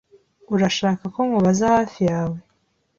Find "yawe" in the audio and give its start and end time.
2.09-2.37